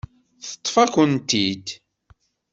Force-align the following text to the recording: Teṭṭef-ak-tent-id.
Teṭṭef-ak-tent-id. 0.49 1.67